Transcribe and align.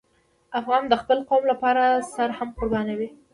افغان 0.59 0.83
د 0.89 0.93
خپل 1.01 1.19
قوم 1.29 1.43
لپاره 1.51 1.83
سر 2.13 2.29
هم 2.37 2.49
قربانوي. 2.57 3.09